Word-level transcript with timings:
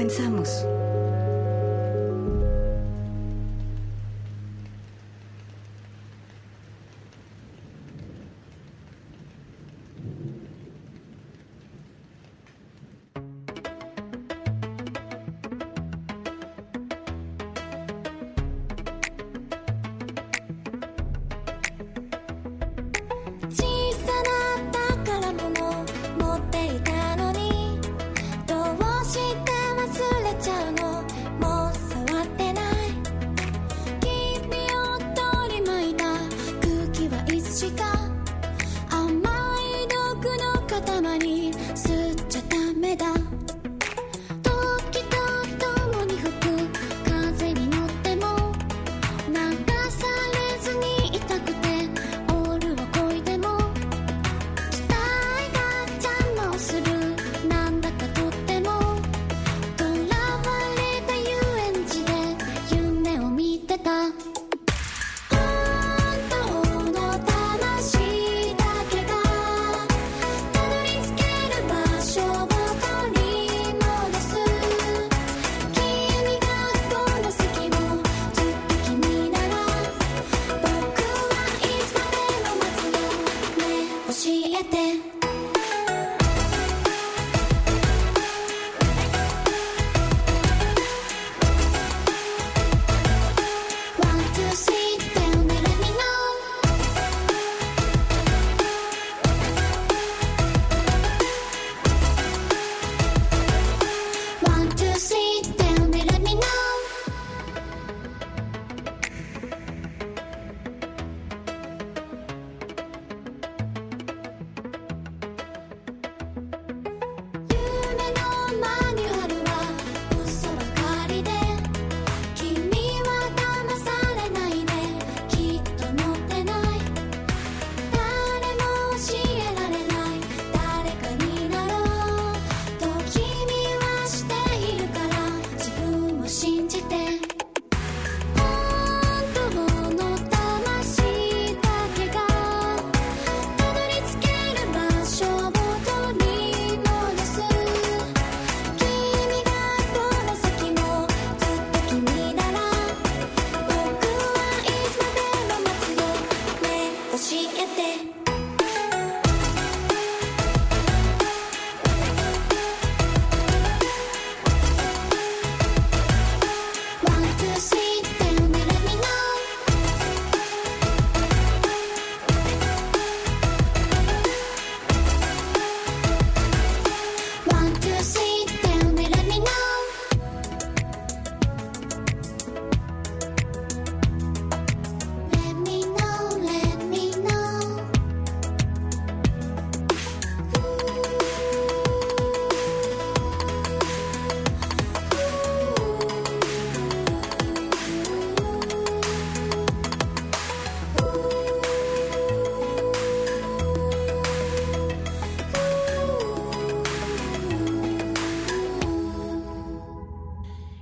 Comenzamos. 0.00 0.64
verte. 84.70 85.09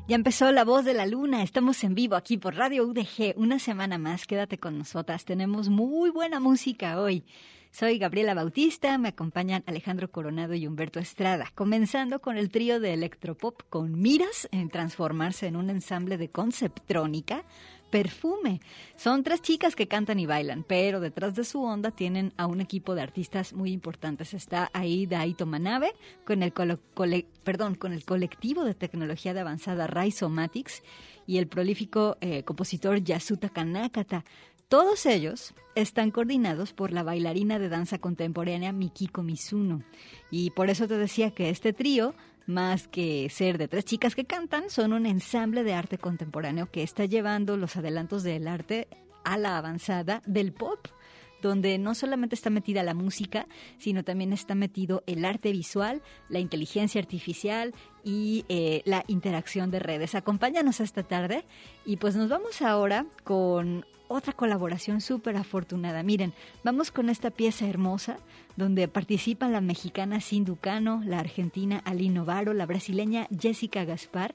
Ya 0.09 0.15
empezó 0.15 0.51
La 0.53 0.65
Voz 0.65 0.87
de 0.87 0.95
la 0.95 1.05
Luna. 1.05 1.43
Estamos 1.43 1.85
en 1.85 1.95
vivo 1.95 2.17
aquí 2.17 2.39
por 2.39 2.55
Radio 2.57 2.87
UDG. 2.87 3.35
Una 3.37 3.59
semana 3.59 3.99
más. 3.99 4.27
Quédate 4.27 4.57
con 4.57 4.79
nosotras. 4.79 5.27
Tenemos 5.27 5.69
muy 5.69 6.09
buena 6.09 6.41
música 6.41 6.99
hoy. 6.99 7.25
Soy 7.73 7.99
Gabriela 7.99 8.33
Bautista, 8.33 8.97
me 8.97 9.09
acompañan 9.09 9.63
Alejandro 9.67 10.11
Coronado 10.11 10.55
y 10.55 10.67
Humberto 10.67 10.99
Estrada, 10.99 11.53
comenzando 11.55 12.21
con 12.23 12.39
el 12.39 12.49
trío 12.49 12.81
de 12.81 12.95
electropop 12.95 13.61
con 13.69 14.01
miras 14.01 14.49
en 14.51 14.71
transformarse 14.71 15.47
en 15.47 15.57
un 15.57 15.69
ensamble 15.69 16.17
de 16.17 16.31
conceptrónica 16.31 17.45
Perfume. 17.91 18.61
Son 18.97 19.23
tres 19.23 19.43
chicas 19.43 19.75
que 19.75 19.89
cantan 19.89 20.19
y 20.19 20.27
bailan, 20.27 20.65
pero 20.65 21.01
detrás 21.01 21.35
de 21.35 21.45
su 21.45 21.63
onda 21.63 21.91
tienen 21.91 22.33
a 22.37 22.47
un 22.47 22.61
equipo 22.61 22.95
de 22.95 23.03
artistas 23.03 23.53
muy 23.53 23.73
importantes. 23.73 24.35
Está 24.35 24.71
ahí 24.73 25.07
Daito 25.07 25.47
Manabe 25.47 25.93
con 26.25 26.43
el, 26.43 26.53
perdón, 27.45 27.75
con 27.75 27.93
el 27.93 28.05
colectivo 28.05 28.65
de 28.65 28.75
tecnología 28.75 29.35
de 29.35 29.41
avanzada 29.41 29.87
Rhizomatics 29.87 30.83
y 31.27 31.39
el 31.39 31.49
prolífico 31.49 32.17
eh, 32.21 32.43
compositor 32.45 33.03
Yasuta 33.03 33.49
Kanakata. 33.49 34.25
Todos 34.69 35.07
ellos 35.07 35.55
están 35.75 36.11
coordinados 36.11 36.75
por 36.75 36.93
la 36.93 37.03
bailarina 37.03 37.59
de 37.59 37.71
danza 37.71 37.99
contemporánea 37.99 38.71
Mikiko 38.71 39.23
Mizuno. 39.23 39.83
Y 40.31 40.51
por 40.51 40.69
eso 40.69 40.87
te 40.87 40.99
decía 40.99 41.31
que 41.31 41.49
este 41.49 41.73
trío 41.73 42.15
más 42.49 42.89
que 42.89 43.29
ser 43.31 43.59
de 43.59 43.69
tres 43.69 43.85
chicas 43.85 44.15
que 44.15 44.25
cantan, 44.25 44.71
son 44.71 44.93
un 44.93 45.07
ensamble 45.07 45.63
de 45.63 45.75
arte 45.75 45.99
contemporáneo 45.99 46.71
que 46.71 46.83
está 46.83 47.05
llevando 47.05 47.57
los 47.57 47.77
adelantos 47.77 48.23
del 48.23 48.49
arte 48.49 48.89
a 49.25 49.37
la 49.37 49.59
avanzada 49.59 50.23
del 50.27 50.53
pop 50.53 50.89
donde 51.43 51.79
no 51.79 51.95
solamente 51.95 52.35
está 52.35 52.51
metida 52.51 52.83
la 52.83 52.95
música, 52.95 53.47
sino 53.79 54.05
también 54.05 54.33
está 54.33 54.55
metido 54.55 55.03
el 55.07 55.25
arte 55.25 55.53
visual, 55.53 56.03
la 56.29 56.41
inteligencia 56.41 57.01
artificial 57.01 57.75
y 58.05 58.45
eh, 58.49 58.83
la 58.85 59.05
interacción 59.07 59.71
de 59.71 59.79
redes. 59.79 60.15
Acompáñanos 60.15 60.81
esta 60.81 61.03
tarde 61.03 61.45
y 61.85 61.97
pues 61.97 62.17
nos 62.17 62.29
vamos 62.29 62.63
ahora 62.63 63.07
con 63.25 63.85
otra 64.09 64.33
colaboración 64.33 65.01
súper 65.01 65.37
afortunada. 65.37 66.03
Miren, 66.03 66.33
vamos 66.65 66.91
con 66.91 67.11
esta 67.11 67.31
pieza 67.31 67.69
hermosa 67.69 68.19
donde 68.57 68.89
participan 68.89 69.53
la 69.53 69.61
mexicana 69.61 70.21
Sinducano, 70.21 71.03
la 71.05 71.21
argentina 71.21 71.83
Aline 71.85 72.15
Novaro, 72.15 72.55
la 72.55 72.67
brasileña 72.67 73.29
Jessica 73.39 73.85
Gaspar 73.85 74.35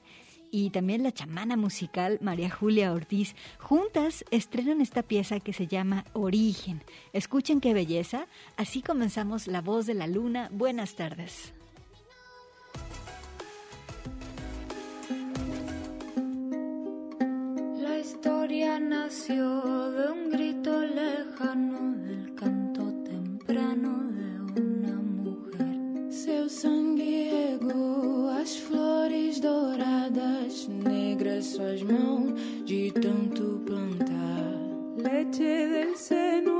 y 0.54 0.70
también 0.70 1.02
la 1.02 1.10
chamana 1.10 1.56
musical 1.56 2.18
María 2.20 2.48
Julia 2.48 2.92
Ortiz. 2.92 3.34
Juntas 3.58 4.24
estrenan 4.30 4.80
esta 4.80 5.02
pieza 5.02 5.40
que 5.40 5.52
se 5.52 5.66
llama 5.66 6.04
Origen. 6.12 6.80
Escuchen 7.12 7.60
qué 7.60 7.74
belleza. 7.74 8.28
Así 8.56 8.80
comenzamos 8.80 9.48
La 9.48 9.60
Voz 9.60 9.86
de 9.86 9.94
la 9.94 10.06
Luna. 10.06 10.50
Buenas 10.52 10.94
tardes. 10.94 11.52
La 17.80 17.98
historia 17.98 18.78
nació 18.78 19.90
de 19.90 20.12
un 20.12 20.30
grito 20.30 20.78
lejano 20.86 21.96
del 21.96 22.32
canto 22.36 22.92
temprano 23.02 24.04
de 24.04 24.60
una 24.62 24.94
mujer. 25.00 26.12
Suas 31.44 31.82
mãos 31.82 32.32
de 32.64 32.90
tanto 32.92 33.60
plantar. 33.66 34.54
Leche 34.96 35.68
del 35.68 35.96
seno 35.96 36.53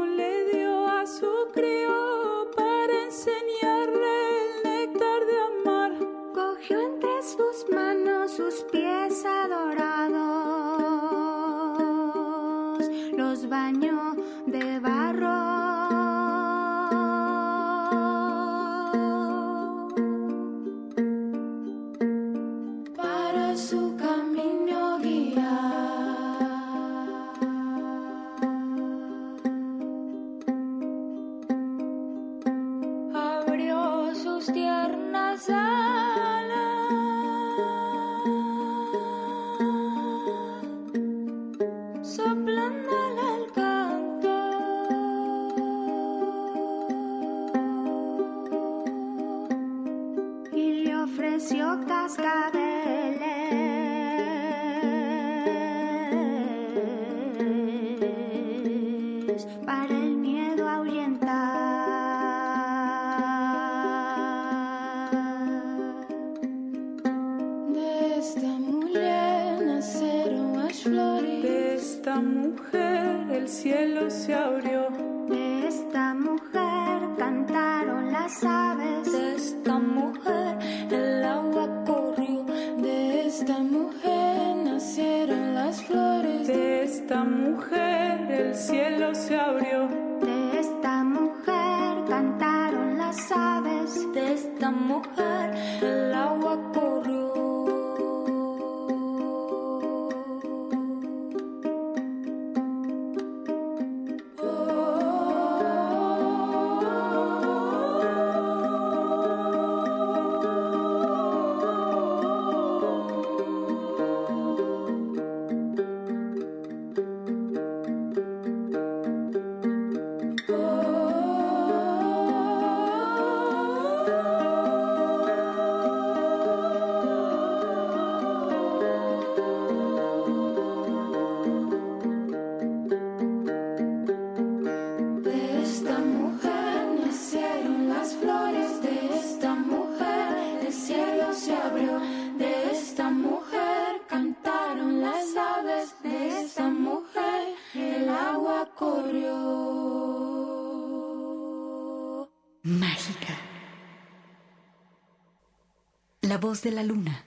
de 156.65 156.71
la 156.71 156.83
luna. 156.83 157.25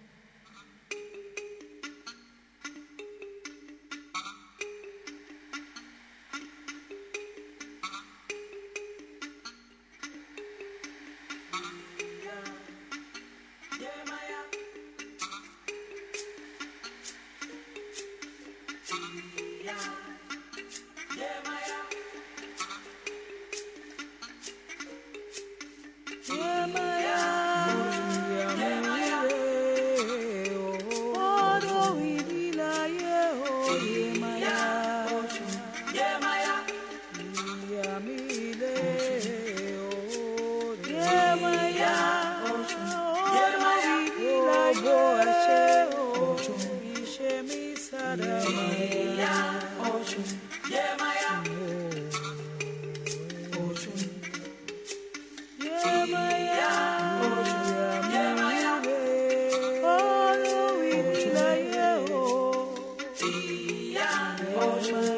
Yeah. 63.19 65.16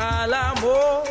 rala 0.00 0.40
amor. 0.56 1.09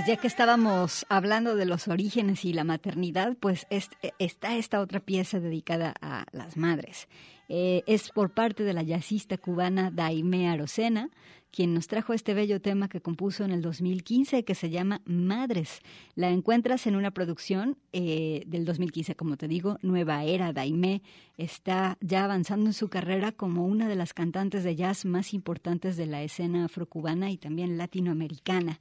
Pues 0.00 0.08
ya 0.08 0.16
que 0.16 0.28
estábamos 0.28 1.04
hablando 1.10 1.56
de 1.56 1.66
los 1.66 1.86
orígenes 1.86 2.46
y 2.46 2.54
la 2.54 2.64
maternidad, 2.64 3.36
pues 3.38 3.66
está 4.18 4.56
esta 4.56 4.80
otra 4.80 5.00
pieza 5.00 5.40
dedicada 5.40 5.92
a 6.00 6.24
las 6.32 6.56
madres. 6.56 7.06
Eh, 7.52 7.82
es 7.86 8.10
por 8.10 8.30
parte 8.30 8.62
de 8.62 8.72
la 8.72 8.84
jazzista 8.84 9.36
cubana 9.36 9.90
Daime 9.90 10.48
Arocena, 10.48 11.10
quien 11.50 11.74
nos 11.74 11.88
trajo 11.88 12.12
este 12.12 12.32
bello 12.32 12.60
tema 12.60 12.88
que 12.88 13.00
compuso 13.00 13.44
en 13.44 13.50
el 13.50 13.60
2015 13.60 14.44
que 14.44 14.54
se 14.54 14.70
llama 14.70 15.02
Madres. 15.04 15.80
La 16.14 16.30
encuentras 16.30 16.86
en 16.86 16.94
una 16.94 17.10
producción 17.10 17.76
eh, 17.92 18.44
del 18.46 18.64
2015, 18.64 19.16
como 19.16 19.36
te 19.36 19.48
digo, 19.48 19.78
Nueva 19.82 20.22
Era. 20.22 20.52
Daime 20.52 21.02
está 21.38 21.98
ya 22.00 22.22
avanzando 22.22 22.66
en 22.66 22.72
su 22.72 22.88
carrera 22.88 23.32
como 23.32 23.66
una 23.66 23.88
de 23.88 23.96
las 23.96 24.14
cantantes 24.14 24.62
de 24.62 24.76
jazz 24.76 25.04
más 25.04 25.34
importantes 25.34 25.96
de 25.96 26.06
la 26.06 26.22
escena 26.22 26.66
afrocubana 26.66 27.32
y 27.32 27.36
también 27.36 27.78
latinoamericana. 27.78 28.78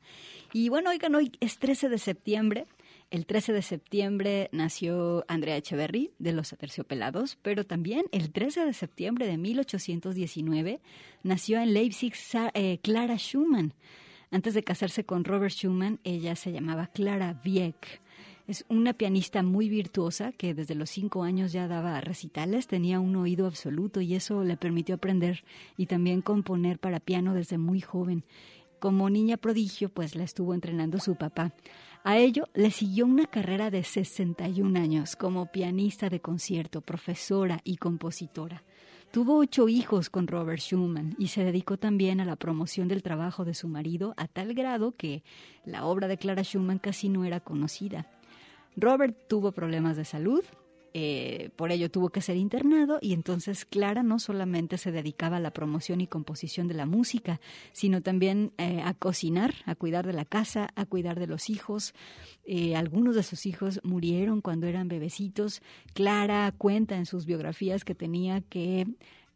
Y 0.54 0.70
bueno, 0.70 0.92
oigan, 0.92 1.16
hoy 1.16 1.32
es 1.40 1.58
13 1.58 1.90
de 1.90 1.98
septiembre. 1.98 2.68
El 3.12 3.26
13 3.26 3.54
de 3.54 3.64
septiembre 3.64 4.50
nació 4.52 5.26
Andrea 5.28 5.58
Echeverry 5.58 6.12
de 6.20 6.32
los 6.32 6.54
Aterciopelados, 6.54 7.40
pero 7.42 7.66
también 7.66 8.06
el 8.12 8.32
13 8.32 8.66
de 8.66 8.74
septiembre 8.74 9.26
de 9.26 9.36
1819 9.38 10.80
nació 11.24 11.60
en 11.60 11.74
Leipzig 11.74 12.14
eh, 12.54 12.78
Clara 12.84 13.18
Schumann. 13.18 13.74
Antes 14.30 14.54
de 14.54 14.64
casarse 14.64 15.06
con 15.06 15.24
Robert 15.24 15.52
Schumann, 15.52 16.00
ella 16.04 16.36
se 16.36 16.52
llamaba 16.52 16.86
Clara 16.86 17.42
Wieck. 17.44 18.00
Es 18.48 18.64
una 18.70 18.94
pianista 18.94 19.42
muy 19.42 19.70
virtuosa 19.70 20.32
que 20.32 20.54
desde 20.54 20.76
los 20.76 20.92
cinco 20.92 21.24
años 21.24 21.52
ya 21.52 21.68
daba 21.68 22.02
recitales, 22.02 22.68
tenía 22.68 23.00
un 23.00 23.16
oído 23.16 23.48
absoluto 23.48 24.02
y 24.02 24.14
eso 24.14 24.44
le 24.44 24.56
permitió 24.56 24.94
aprender 24.94 25.44
y 25.78 25.88
también 25.88 26.22
componer 26.22 26.78
para 26.78 27.00
piano 27.00 27.34
desde 27.34 27.58
muy 27.58 27.82
joven. 27.82 28.24
Como 28.80 29.10
niña 29.10 29.38
prodigio, 29.38 29.90
pues 29.90 30.16
la 30.16 30.24
estuvo 30.24 30.54
entrenando 30.54 31.00
su 31.00 31.16
papá. 31.16 31.54
A 32.04 32.18
ello 32.18 32.46
le 32.54 32.72
siguió 32.72 33.06
una 33.06 33.26
carrera 33.26 33.70
de 33.70 33.84
61 33.84 34.80
años 34.80 35.16
como 35.16 35.52
pianista 35.52 36.10
de 36.10 36.22
concierto, 36.22 36.82
profesora 36.82 37.60
y 37.64 37.76
compositora. 37.76 38.64
Tuvo 39.12 39.38
ocho 39.38 39.68
hijos 39.68 40.10
con 40.10 40.28
Robert 40.28 40.62
Schumann 40.62 41.16
y 41.18 41.28
se 41.28 41.44
dedicó 41.44 41.78
también 41.78 42.22
a 42.22 42.26
la 42.26 42.36
promoción 42.36 42.88
del 42.88 43.04
trabajo 43.04 43.44
de 43.44 43.54
su 43.54 43.68
marido 43.68 44.14
a 44.18 44.28
tal 44.28 44.54
grado 44.54 44.96
que 44.96 45.24
la 45.66 45.86
obra 45.86 46.08
de 46.08 46.18
Clara 46.18 46.44
Schumann 46.44 46.80
casi 46.80 47.10
no 47.10 47.26
era 47.26 47.40
conocida. 47.40 48.08
Robert 48.78 49.18
tuvo 49.28 49.52
problemas 49.52 49.98
de 49.98 50.06
salud, 50.06 50.44
eh, 50.94 51.50
por 51.56 51.72
ello 51.72 51.92
tuvo 51.92 52.10
que 52.10 52.22
ser 52.22 52.38
internado 52.38 53.00
y 53.02 53.14
entonces 53.14 53.66
Clara 53.66 54.04
no 54.04 54.20
solamente 54.20 54.78
se 54.78 54.92
dedicaba 54.92 55.38
a 55.38 55.40
la 55.40 55.52
promoción 55.52 56.02
y 56.02 56.08
composición 56.08 56.68
de 56.68 56.74
la 56.74 56.86
música, 56.86 57.40
sino 57.72 58.02
también 58.02 58.52
eh, 58.58 58.82
a 58.84 58.94
cocinar, 58.94 59.54
a 59.66 59.76
cuidar 59.76 60.08
de 60.08 60.14
la 60.14 60.26
casa, 60.26 60.70
a 60.76 60.86
cuidar 60.86 61.20
de 61.20 61.28
los 61.28 61.50
hijos. 61.50 61.94
Eh, 62.46 62.76
algunos 62.76 63.16
de 63.16 63.24
sus 63.24 63.46
hijos 63.46 63.80
murieron 63.84 64.42
cuando 64.42 64.68
eran 64.68 64.88
bebecitos. 64.88 65.62
Clara 65.94 66.54
cuenta 66.58 66.96
en 66.98 67.06
sus 67.06 67.26
biografías 67.26 67.84
que 67.84 67.96
tenía 67.96 68.42
que 68.42 68.88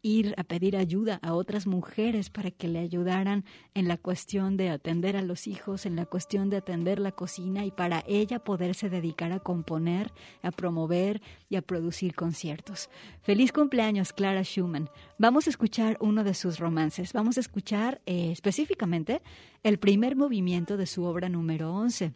ir 0.04 0.36
a 0.38 0.44
pedir 0.44 0.78
ayuda 0.78 1.18
a 1.24 1.34
otras 1.34 1.66
mujeres 1.66 2.30
para 2.30 2.52
que 2.52 2.68
le 2.68 2.80
ayudaran 2.80 3.46
en 3.74 3.88
la 3.88 3.98
cuestión 3.98 4.58
de 4.58 4.70
atender 4.70 5.18
a 5.18 5.22
los 5.22 5.48
hijos, 5.48 5.86
en 5.86 5.96
la 5.96 6.06
cuestión 6.06 6.50
de 6.50 6.58
atender 6.58 7.00
la 7.00 7.14
cocina 7.14 7.66
y 7.66 7.72
para 7.72 8.04
ella 8.06 8.40
poderse 8.40 8.90
dedicar 8.90 9.32
a 9.32 9.40
componer, 9.40 10.12
a 10.44 10.52
promover 10.52 11.22
y 11.50 11.56
a 11.56 11.62
producir 11.62 12.14
conciertos. 12.14 12.90
Feliz 13.22 13.52
cumpleaños, 13.52 14.14
Clara 14.14 14.44
Schumann. 14.44 14.90
Vamos 15.18 15.48
a 15.48 15.50
escuchar 15.50 15.98
uno 16.02 16.24
de 16.24 16.34
sus 16.34 16.60
romances. 16.60 17.14
Vamos 17.14 17.38
a 17.38 17.40
escuchar 17.40 18.02
eh, 18.06 18.32
específicamente 18.32 19.22
el 19.64 19.80
primer 19.80 20.18
movimiento 20.18 20.76
de 20.76 20.86
su 20.86 21.06
obra 21.06 21.30
número 21.30 21.74
11. 21.74 22.14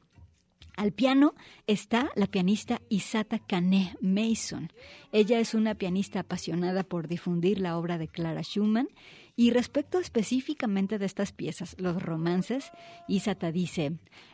Al 0.78 0.92
piano 0.92 1.34
está 1.66 2.12
la 2.16 2.28
pianista 2.28 2.84
Isata 2.88 3.40
Kane 3.40 3.98
Mason. 4.00 4.72
Ella 5.12 5.40
es 5.40 5.56
una 5.56 5.74
pianista 5.74 6.20
apasionada 6.20 6.84
por 6.84 7.08
difundir 7.08 7.60
la 7.60 7.80
obra 7.80 7.98
de 7.98 8.08
Clara 8.08 8.44
Schumann 8.44 8.88
y 9.36 9.50
respecto 9.50 9.98
específicamente 10.00 11.00
de 11.00 11.08
estas 11.08 11.32
piezas, 11.32 11.76
los 11.80 12.00
romances, 12.02 12.70
Isata 13.08 13.52
dice, 13.52 13.94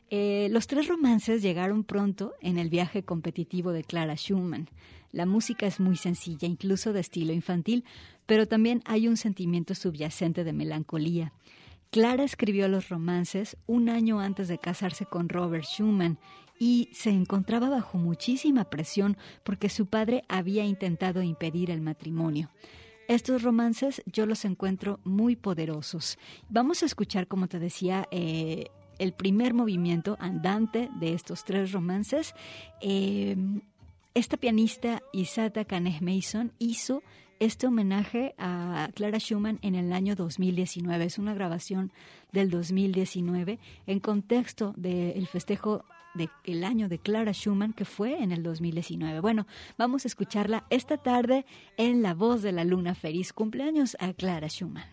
eh, 0.10 0.50
los 0.52 0.68
tres 0.68 0.90
romances 0.90 1.42
llegaron 1.42 1.86
pronto 1.86 2.34
en 2.42 2.58
el 2.58 2.70
viaje 2.70 3.04
competitivo 3.04 3.72
de 3.72 3.86
Clara 3.86 4.18
Schumann. 4.18 4.68
La 5.14 5.26
música 5.26 5.66
es 5.66 5.80
muy 5.80 5.96
sencilla, 5.96 6.46
incluso 6.46 6.92
de 6.92 7.00
estilo 7.00 7.32
infantil, 7.32 7.86
pero 8.26 8.50
también 8.50 8.82
hay 8.84 9.08
un 9.08 9.16
sentimiento 9.16 9.76
subyacente 9.76 10.44
de 10.44 10.52
melancolía. 10.52 11.32
Clara 11.94 12.24
escribió 12.24 12.68
los 12.68 12.90
romances 12.90 13.56
un 13.68 13.88
año 13.88 14.20
antes 14.20 14.48
de 14.48 14.58
casarse 14.58 15.06
con 15.06 15.30
Robert 15.30 15.64
Schumann 15.64 16.18
y 16.58 16.90
se 16.92 17.12
encontraba 17.12 17.70
bajo 17.70 18.00
muchísima 18.00 18.64
presión 18.64 19.16
porque 19.44 19.70
su 19.70 19.86
padre 19.86 20.24
había 20.28 20.66
intentado 20.66 21.22
impedir 21.22 21.70
el 21.70 21.82
matrimonio. 21.82 22.50
Estos 23.08 23.44
romances 23.44 24.02
yo 24.08 24.26
los 24.26 24.44
encuentro 24.44 25.02
muy 25.04 25.36
poderosos. 25.36 26.18
Vamos 26.50 26.82
a 26.82 26.88
escuchar, 26.88 27.28
como 27.28 27.48
te 27.48 27.60
decía, 27.60 28.08
eh, 28.10 28.72
el 28.98 29.14
primer 29.14 29.54
movimiento 29.54 30.18
andante 30.20 30.90
de 31.00 31.14
estos 31.14 31.46
tres 31.46 31.74
romances. 31.74 32.34
Eh, 32.82 33.38
esta 34.16 34.38
pianista 34.38 35.04
Isata 35.12 35.64
Canes 35.66 36.02
Mason 36.02 36.54
hizo 36.58 37.04
este 37.40 37.68
homenaje 37.68 38.36
a 38.38 38.90
Clara 38.94 39.20
Schumann 39.20 39.60
en 39.62 39.76
el 39.76 39.94
año 39.94 40.16
2019. 40.16 41.06
Es 41.06 41.18
una 41.18 41.34
grabación 41.34 41.92
del 42.32 42.50
2019 42.50 43.60
en 43.88 44.00
contexto 44.00 44.74
del 44.78 45.28
festejo 45.28 45.86
del 46.44 46.64
año 46.64 46.90
de 46.90 47.00
Clara 47.00 47.34
Schumann 47.34 47.74
que 47.74 47.86
fue 47.86 48.22
en 48.22 48.32
el 48.32 48.44
2019. 48.44 49.20
Bueno, 49.20 49.48
vamos 49.78 50.06
a 50.06 50.08
escucharla 50.08 50.66
esta 50.70 50.98
tarde 50.98 51.46
en 51.78 52.02
La 52.02 52.14
Voz 52.14 52.42
de 52.42 52.52
la 52.52 52.64
Luna. 52.64 52.96
Feliz 52.96 53.34
cumpleaños 53.34 53.98
a 54.00 54.14
Clara 54.14 54.48
Schumann. 54.48 54.93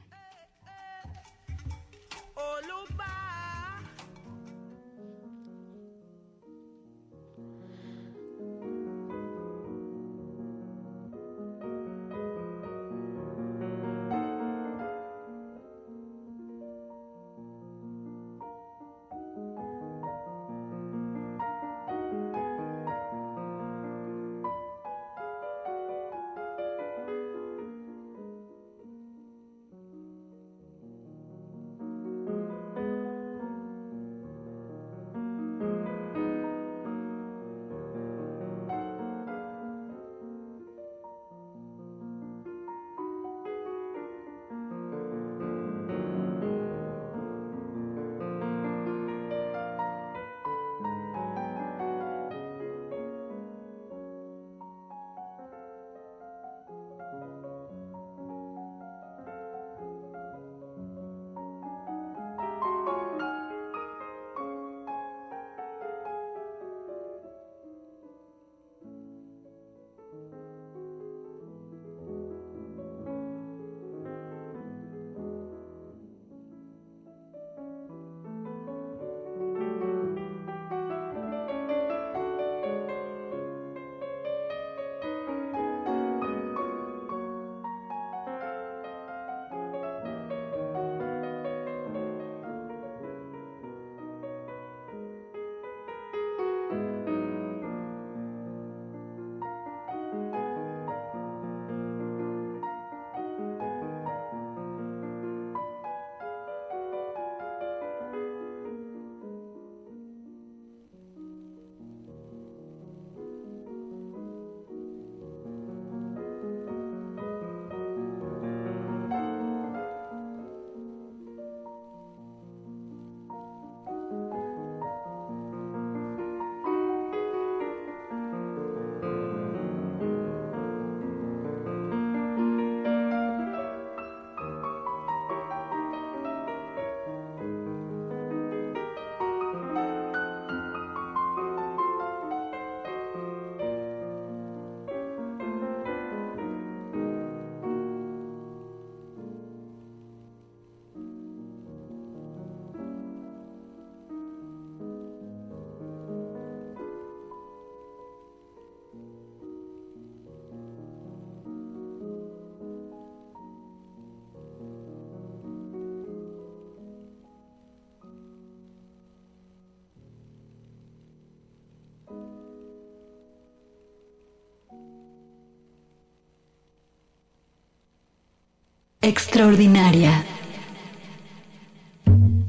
Extraordinaria. 179.03 180.13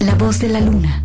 La 0.01 0.15
voz 0.15 0.39
de 0.39 0.47
la 0.47 0.59
luna. 0.59 1.01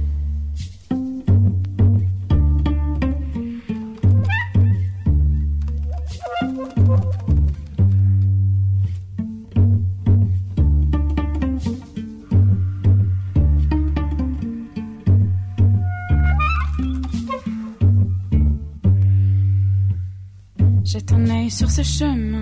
Jette 20.83 21.13
un 21.13 21.31
œil 21.31 21.51
sur 21.53 21.71
ce 21.71 21.83
chemin, 21.83 22.36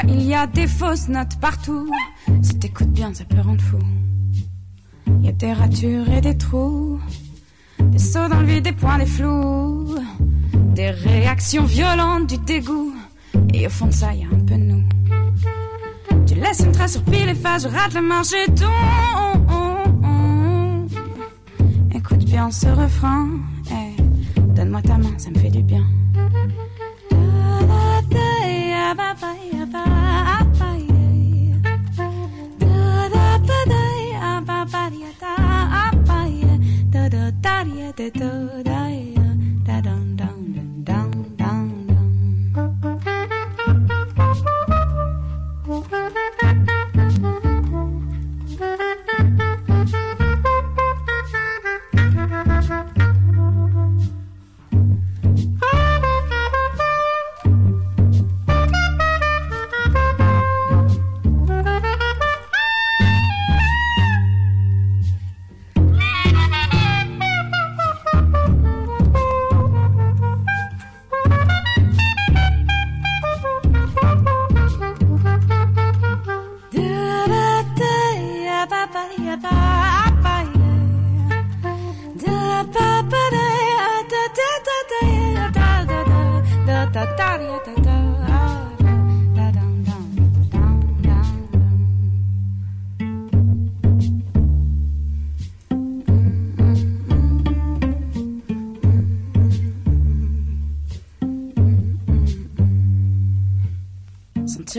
vois, 0.00 0.10
il 0.10 0.22
y 0.22 0.34
a 0.34 0.46
des 0.46 0.66
fausses 0.66 1.08
notes 1.08 1.38
partout. 1.40 1.90
Si 2.42 2.58
t'écoutes 2.58 2.92
bien, 2.92 3.12
ça 3.14 3.24
peut 3.24 3.40
rendre 3.40 3.60
fou. 3.60 3.78
Il 5.06 5.24
y 5.24 5.28
a 5.28 5.32
des 5.32 5.52
ratures 5.52 6.10
et 6.10 6.20
des 6.20 6.36
trous, 6.36 7.00
des 7.80 7.98
sauts 7.98 8.28
dans 8.28 8.40
le 8.40 8.46
vide, 8.46 8.64
des 8.64 8.72
points, 8.72 8.98
des 8.98 9.06
flous, 9.06 9.96
des 10.74 10.90
réactions 10.90 11.64
violentes, 11.64 12.28
du 12.28 12.38
dégoût. 12.38 12.92
Et 13.54 13.66
au 13.66 13.70
fond 13.70 13.86
de 13.86 13.92
ça, 13.92 14.12
il 14.14 14.20
y 14.20 14.24
a 14.24 14.28
un 14.28 14.40
peu 14.40 14.54
de 14.54 14.64
nous. 14.64 14.84
Tu 16.26 16.34
laisses 16.34 16.60
une 16.60 16.72
trace 16.72 16.92
sur 16.92 17.02
pile 17.04 17.28
et 17.28 17.34
face, 17.34 17.62
je 17.62 17.68
rate 17.68 17.94
le 17.94 18.02
marché 18.02 18.36
ton. 18.54 18.66
Écoute 21.94 22.24
bien 22.24 22.50
ce 22.50 22.68
refrain, 22.68 23.28
eh, 23.70 24.02
donne-moi 24.54 24.82
ta 24.82 24.98
main, 24.98 25.12
ça 25.16 25.30
me 25.30 25.38
fait 25.38 25.50
du 25.50 25.62
bien. 25.62 25.84
ba 28.94 29.12
ba 29.14 29.14
ba 29.20 29.66
ba. 29.66 30.47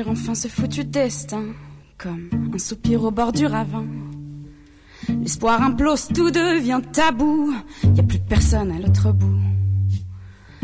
Enfin 0.08 0.36
ce 0.36 0.48
foutu 0.48 0.86
destin, 0.86 1.44
comme 1.98 2.30
un 2.54 2.58
soupir 2.58 3.04
au 3.04 3.12
bord 3.12 3.32
du 3.32 3.46
ravin. 3.46 3.86
L'espoir 5.08 5.62
implose, 5.62 6.08
tout 6.14 6.32
devient 6.32 6.82
tabou, 6.94 7.54
y 7.96 8.00
a 8.00 8.04
plus 8.04 8.20
personne 8.20 8.72
à 8.72 8.80
l'autre 8.80 9.12
bout. 9.12 9.40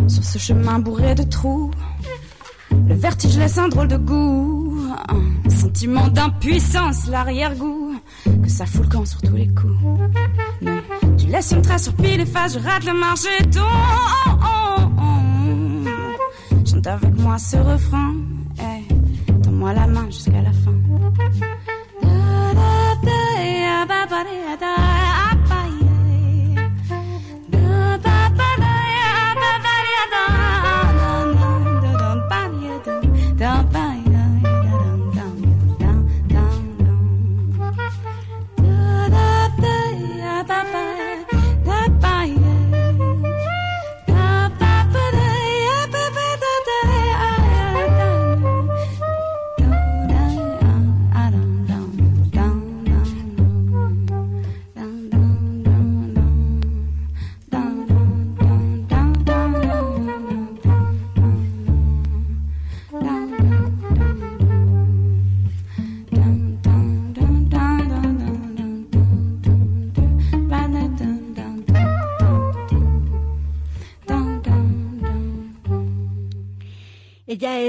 Sur 0.07 0.23
ce 0.23 0.37
chemin 0.37 0.79
bourré 0.79 1.15
de 1.15 1.23
trous, 1.23 1.71
le 2.87 2.95
vertige 2.95 3.37
laisse 3.37 3.57
un 3.57 3.67
drôle 3.67 3.87
de 3.87 3.97
goût, 3.97 4.77
un 5.09 5.49
sentiment 5.49 6.07
d'impuissance, 6.07 7.07
l'arrière-goût, 7.07 7.95
que 8.43 8.49
ça 8.49 8.65
fout 8.65 8.83
le 8.83 8.89
camp 8.89 9.05
sur 9.05 9.21
tous 9.21 9.35
les 9.35 9.47
coups. 9.47 9.99
Tu 11.17 11.27
laisses 11.27 11.51
une 11.51 11.61
trace 11.61 11.83
sur 11.83 11.93
pile 11.93 12.21
et 12.21 12.25
face, 12.25 12.53
je 12.53 12.59
rate 12.59 12.85
le 12.85 12.93
marché, 12.93 13.29
ton. 13.51 13.61
Chante 16.65 16.87
avec 16.87 17.17
moi 17.19 17.37
ce 17.37 17.57
refrain 17.57 18.13
moi 19.65 19.73
la 19.73 19.87
main 19.87 20.05
jusqu'à 20.11 20.43
la 20.43 20.54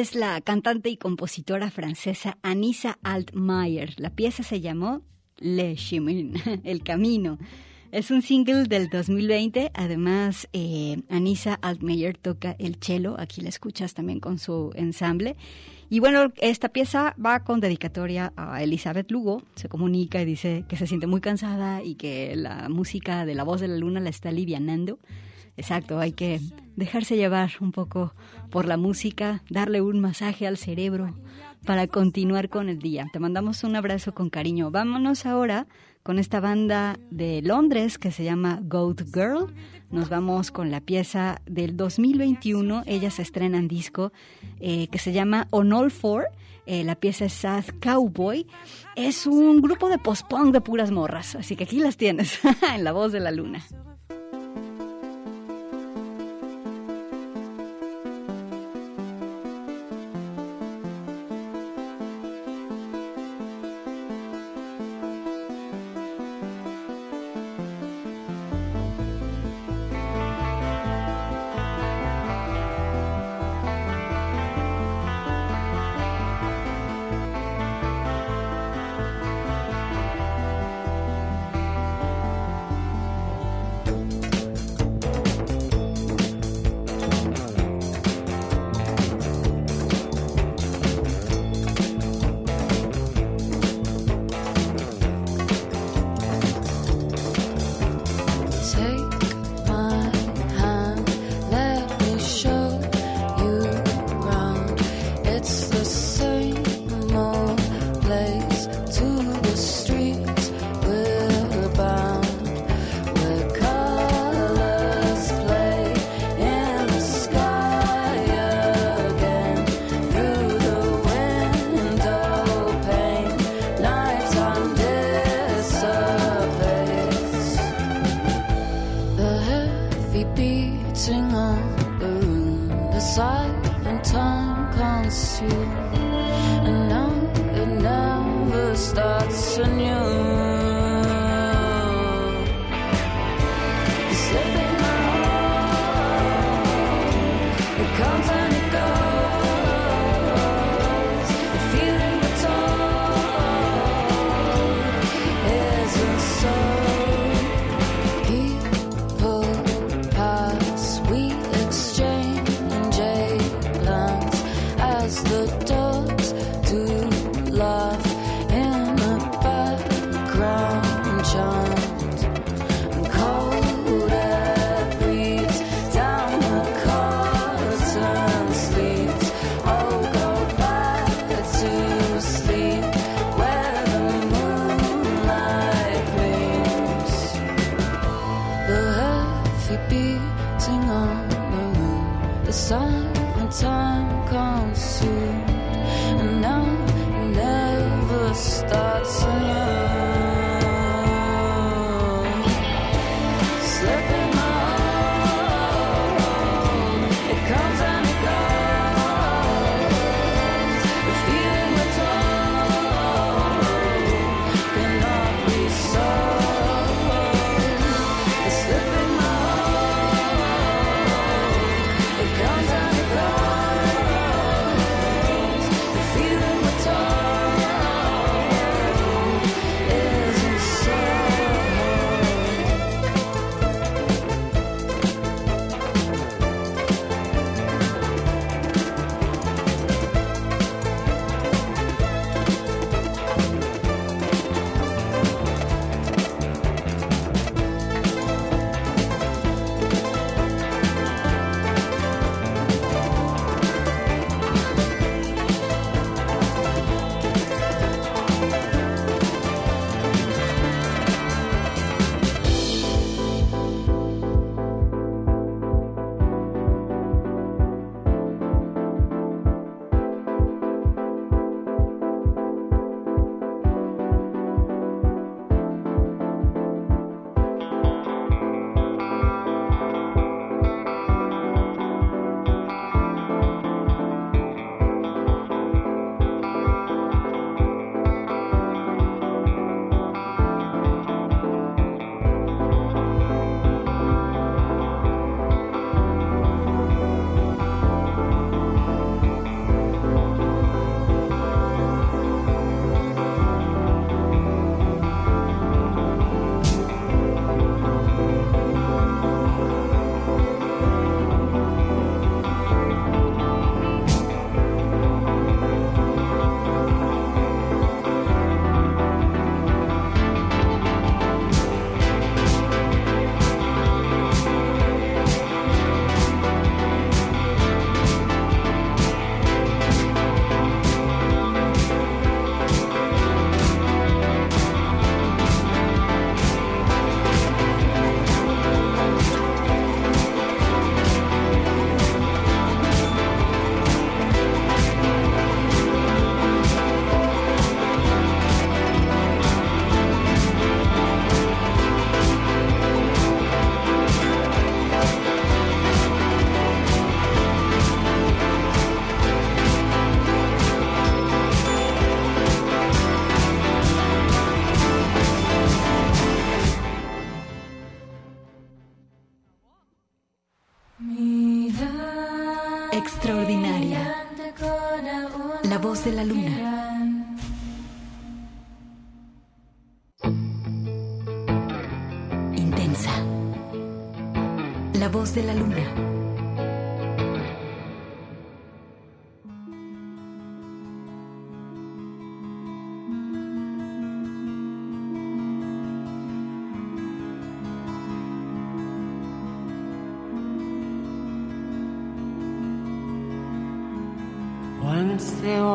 es 0.00 0.14
la 0.14 0.40
cantante 0.42 0.90
y 0.90 0.98
compositora 0.98 1.70
francesa 1.70 2.36
Anissa 2.42 2.98
Altmaier. 3.02 3.98
La 3.98 4.10
pieza 4.10 4.42
se 4.42 4.60
llamó 4.60 5.00
Le 5.38 5.74
Chemin, 5.74 6.34
El 6.64 6.82
Camino. 6.82 7.38
Es 7.92 8.10
un 8.10 8.20
single 8.20 8.64
del 8.64 8.90
2020. 8.90 9.70
Además, 9.72 10.48
eh, 10.52 10.98
Anissa 11.08 11.54
Altmaier 11.54 12.18
toca 12.18 12.56
el 12.58 12.76
cello. 12.76 13.18
Aquí 13.18 13.40
la 13.40 13.48
escuchas 13.48 13.94
también 13.94 14.20
con 14.20 14.38
su 14.38 14.70
ensamble. 14.74 15.36
Y 15.88 16.00
bueno, 16.00 16.30
esta 16.42 16.68
pieza 16.68 17.14
va 17.24 17.42
con 17.44 17.60
dedicatoria 17.60 18.34
a 18.36 18.62
Elizabeth 18.62 19.10
Lugo. 19.10 19.44
Se 19.54 19.70
comunica 19.70 20.20
y 20.20 20.26
dice 20.26 20.66
que 20.68 20.76
se 20.76 20.86
siente 20.86 21.06
muy 21.06 21.22
cansada 21.22 21.82
y 21.82 21.94
que 21.94 22.36
la 22.36 22.68
música 22.68 23.24
de 23.24 23.34
la 23.34 23.44
voz 23.44 23.62
de 23.62 23.68
la 23.68 23.78
luna 23.78 24.00
la 24.00 24.10
está 24.10 24.28
alivianando. 24.28 24.98
Exacto, 25.56 25.98
hay 25.98 26.12
que 26.12 26.40
dejarse 26.76 27.16
llevar 27.16 27.52
un 27.60 27.72
poco 27.72 28.14
por 28.56 28.64
la 28.64 28.78
música, 28.78 29.42
darle 29.50 29.82
un 29.82 30.00
masaje 30.00 30.46
al 30.46 30.56
cerebro 30.56 31.14
para 31.66 31.86
continuar 31.88 32.48
con 32.48 32.70
el 32.70 32.78
día. 32.78 33.06
Te 33.12 33.18
mandamos 33.18 33.64
un 33.64 33.76
abrazo 33.76 34.14
con 34.14 34.30
cariño. 34.30 34.70
Vámonos 34.70 35.26
ahora 35.26 35.66
con 36.02 36.18
esta 36.18 36.40
banda 36.40 36.98
de 37.10 37.42
Londres 37.42 37.98
que 37.98 38.10
se 38.10 38.24
llama 38.24 38.60
Goat 38.62 39.02
Girl. 39.12 39.54
Nos 39.90 40.08
vamos 40.08 40.50
con 40.52 40.70
la 40.70 40.80
pieza 40.80 41.42
del 41.44 41.76
2021. 41.76 42.84
Ellas 42.86 43.18
estrenan 43.18 43.68
disco 43.68 44.10
eh, 44.58 44.88
que 44.88 44.98
se 44.98 45.12
llama 45.12 45.48
On 45.50 45.70
All 45.74 45.90
Four. 45.90 46.24
Eh, 46.64 46.82
la 46.82 46.94
pieza 46.94 47.26
es 47.26 47.34
Sad 47.34 47.66
Cowboy. 47.82 48.46
Es 48.94 49.26
un 49.26 49.60
grupo 49.60 49.90
de 49.90 49.98
post-punk 49.98 50.54
de 50.54 50.62
puras 50.62 50.90
morras. 50.90 51.34
Así 51.34 51.56
que 51.56 51.64
aquí 51.64 51.78
las 51.78 51.98
tienes 51.98 52.40
en 52.74 52.84
la 52.84 52.92
voz 52.92 53.12
de 53.12 53.20
la 53.20 53.32
luna. 53.32 53.62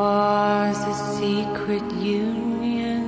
Was 0.02 0.78
a 0.94 0.96
secret 1.16 1.86
union, 1.92 3.06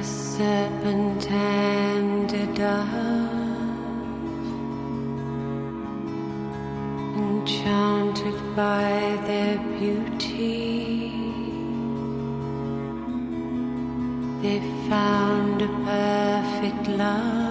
a 0.00 0.02
serpent 0.04 1.22
and 1.30 2.28
a 2.44 2.46
dove, 2.60 2.88
enchanted 7.22 8.38
by 8.54 8.90
their 9.28 9.56
beauty. 9.78 11.10
They 14.42 14.60
found 14.90 15.62
a 15.62 15.70
perfect 15.88 16.84
not 17.00 17.45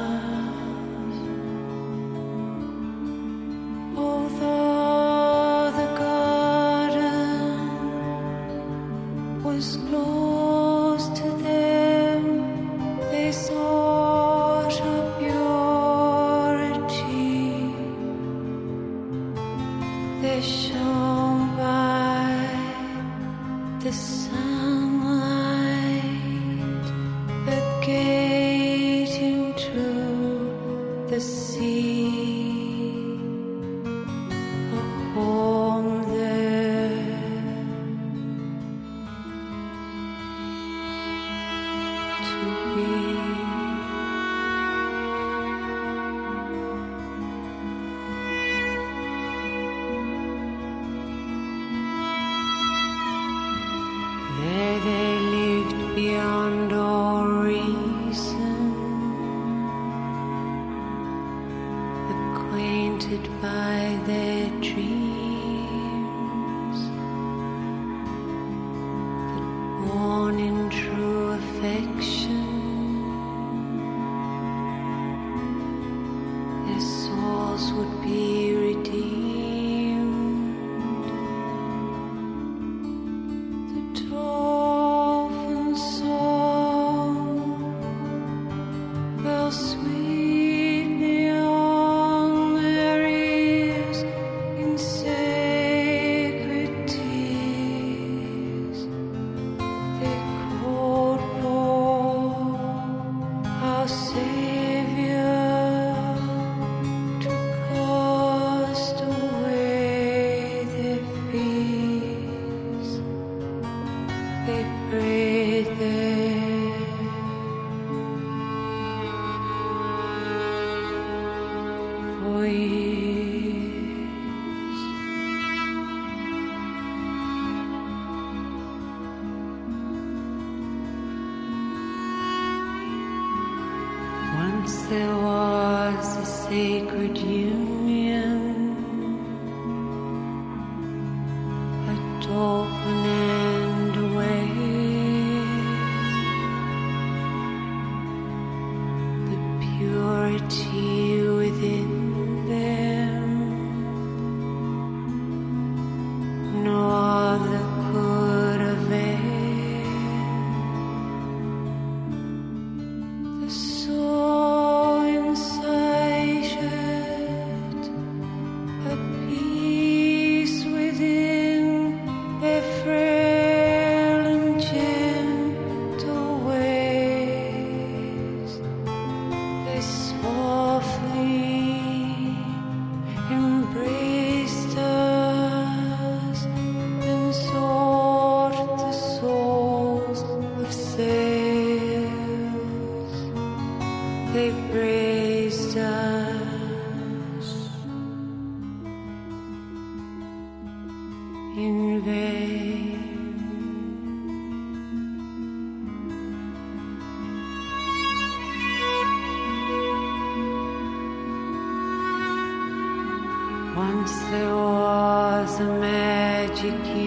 ansiosamente 214.06 216.72
que 216.84 217.05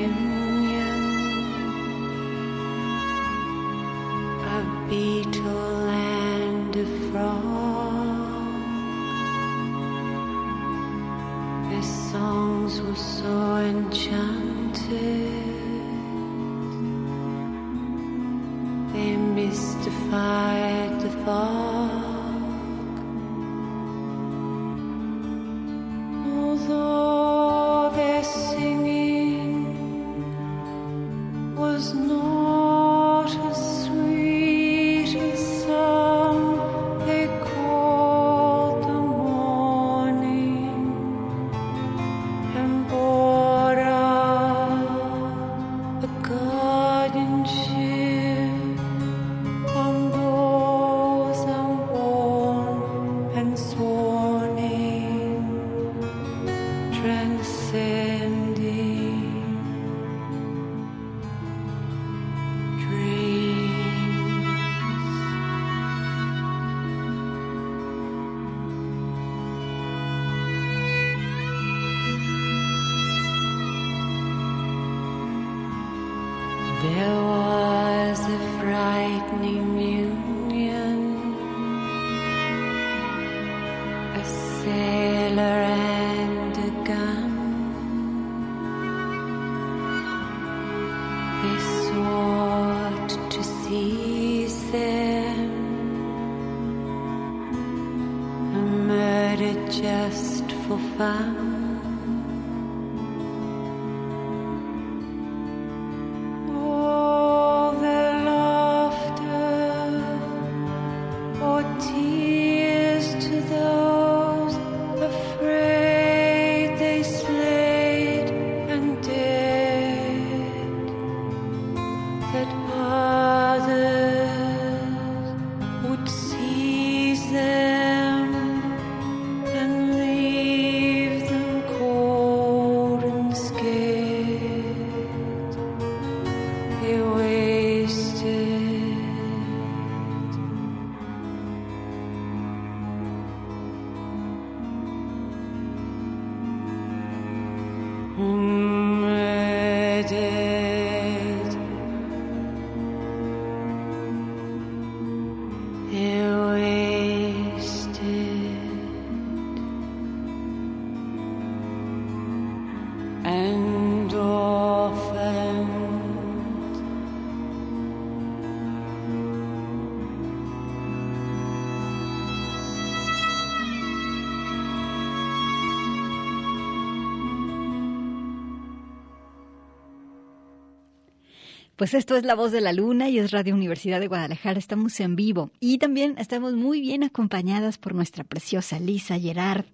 Pues 181.78 181.94
esto 181.94 182.16
es 182.16 182.24
La 182.24 182.34
Voz 182.34 182.50
de 182.50 182.60
la 182.60 182.72
Luna 182.72 183.08
y 183.08 183.20
es 183.20 183.30
Radio 183.30 183.54
Universidad 183.54 184.00
de 184.00 184.08
Guadalajara. 184.08 184.58
Estamos 184.58 184.98
en 184.98 185.14
vivo 185.14 185.52
y 185.60 185.78
también 185.78 186.16
estamos 186.18 186.54
muy 186.54 186.80
bien 186.80 187.04
acompañadas 187.04 187.78
por 187.78 187.94
nuestra 187.94 188.24
preciosa 188.24 188.80
Lisa 188.80 189.16
Gerard. 189.16 189.64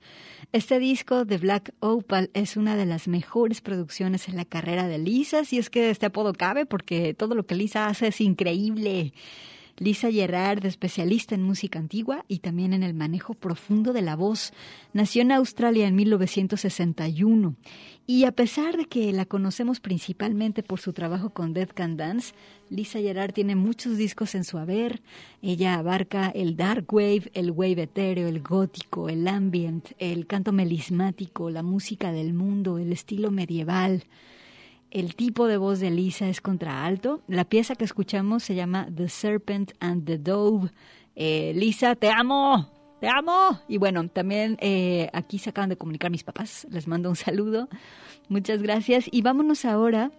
Este 0.52 0.78
disco 0.78 1.24
de 1.24 1.38
Black 1.38 1.72
Opal 1.80 2.28
es 2.34 2.58
una 2.58 2.76
de 2.76 2.84
las 2.84 3.08
mejores 3.08 3.62
producciones 3.62 4.28
en 4.28 4.36
la 4.36 4.44
carrera 4.44 4.86
de 4.86 4.98
Lisa, 4.98 5.46
si 5.46 5.56
es 5.56 5.70
que 5.70 5.88
este 5.88 6.04
apodo 6.04 6.34
cabe, 6.34 6.66
porque 6.66 7.14
todo 7.14 7.34
lo 7.34 7.46
que 7.46 7.54
Lisa 7.54 7.86
hace 7.86 8.08
es 8.08 8.20
increíble. 8.20 9.14
Lisa 9.78 10.10
Gerard, 10.10 10.64
especialista 10.66 11.34
en 11.34 11.42
música 11.42 11.80
antigua 11.80 12.24
y 12.28 12.38
también 12.38 12.72
en 12.72 12.84
el 12.84 12.94
manejo 12.94 13.34
profundo 13.34 13.92
de 13.92 14.02
la 14.02 14.14
voz. 14.14 14.52
Nació 14.92 15.22
en 15.22 15.32
Australia 15.32 15.88
en 15.88 15.96
1961 15.96 17.56
y 18.06 18.24
a 18.24 18.32
pesar 18.32 18.76
de 18.76 18.84
que 18.84 19.12
la 19.12 19.24
conocemos 19.24 19.80
principalmente 19.80 20.62
por 20.62 20.80
su 20.80 20.92
trabajo 20.92 21.30
con 21.30 21.54
Dead 21.54 21.68
Can 21.74 21.96
Dance, 21.96 22.34
Lisa 22.70 23.00
Gerard 23.00 23.32
tiene 23.32 23.56
muchos 23.56 23.96
discos 23.96 24.34
en 24.34 24.44
su 24.44 24.58
haber. 24.58 25.02
Ella 25.42 25.74
abarca 25.74 26.28
el 26.28 26.56
dark 26.56 26.92
wave, 26.92 27.30
el 27.34 27.50
wave 27.50 27.82
etéreo, 27.82 28.28
el 28.28 28.42
gótico, 28.42 29.08
el 29.08 29.26
ambient, 29.26 29.88
el 29.98 30.26
canto 30.26 30.52
melismático, 30.52 31.50
la 31.50 31.62
música 31.62 32.12
del 32.12 32.32
mundo, 32.32 32.78
el 32.78 32.92
estilo 32.92 33.32
medieval. 33.32 34.04
El 34.94 35.16
tipo 35.16 35.48
de 35.48 35.56
voz 35.56 35.80
de 35.80 35.90
Lisa 35.90 36.28
es 36.28 36.40
contraalto. 36.40 37.20
La 37.26 37.44
pieza 37.44 37.74
que 37.74 37.84
escuchamos 37.84 38.44
se 38.44 38.54
llama 38.54 38.86
The 38.94 39.08
Serpent 39.08 39.72
and 39.80 40.06
the 40.06 40.18
Dove. 40.18 40.70
Eh, 41.16 41.52
Lisa, 41.56 41.96
te 41.96 42.10
amo, 42.10 42.70
te 43.00 43.08
amo. 43.08 43.58
Y 43.66 43.78
bueno, 43.78 44.08
también 44.08 44.56
eh, 44.60 45.10
aquí 45.12 45.40
se 45.40 45.50
acaban 45.50 45.68
de 45.68 45.76
comunicar 45.76 46.12
mis 46.12 46.22
papás. 46.22 46.64
Les 46.70 46.86
mando 46.86 47.10
un 47.10 47.16
saludo. 47.16 47.68
Muchas 48.28 48.62
gracias. 48.62 49.06
Y 49.10 49.22
vámonos 49.22 49.64
ahora 49.64 50.12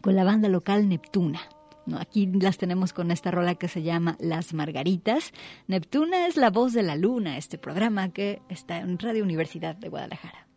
con 0.00 0.16
la 0.16 0.24
banda 0.24 0.48
local 0.48 0.88
Neptuna. 0.88 1.40
Aquí 1.96 2.26
las 2.26 2.58
tenemos 2.58 2.92
con 2.92 3.12
esta 3.12 3.30
rola 3.30 3.54
que 3.54 3.68
se 3.68 3.82
llama 3.82 4.16
Las 4.18 4.52
Margaritas. 4.52 5.32
Neptuna 5.68 6.26
es 6.26 6.36
la 6.36 6.50
voz 6.50 6.72
de 6.72 6.82
la 6.82 6.96
luna, 6.96 7.38
este 7.38 7.56
programa 7.56 8.08
que 8.08 8.42
está 8.48 8.78
en 8.78 8.98
Radio 8.98 9.22
Universidad 9.22 9.76
de 9.76 9.88
Guadalajara. 9.88 10.48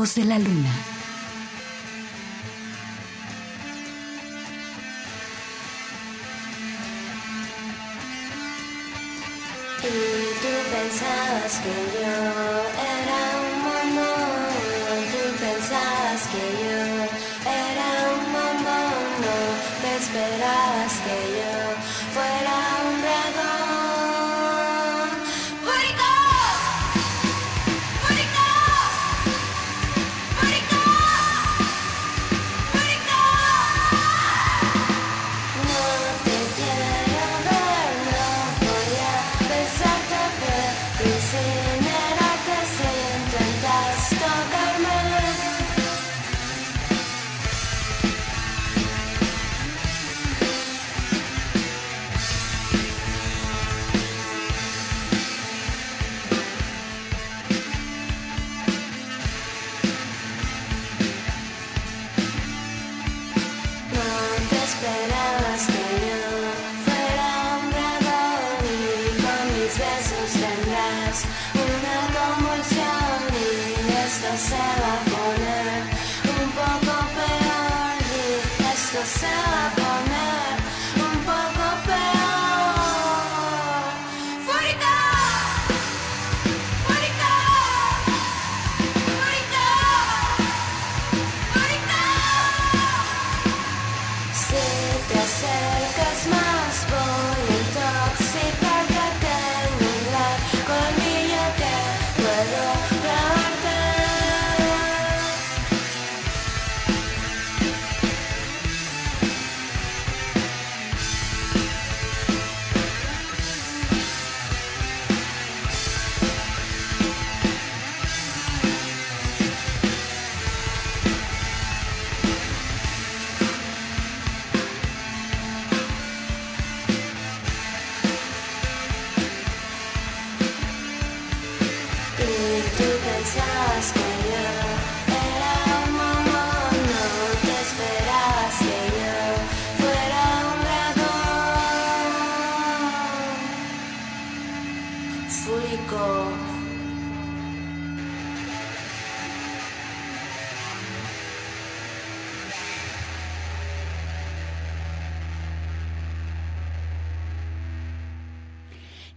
De 0.00 0.24
la 0.24 0.38
luna. 0.38 0.89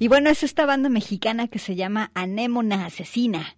Y 0.04 0.10
bueno, 0.10 0.30
es 0.30 0.44
esta 0.44 0.66
banda 0.66 0.90
mexicana 0.90 1.48
que 1.48 1.60
se 1.60 1.76
llama 1.76 2.12
Anémona 2.14 2.88
Asesina. 2.88 3.56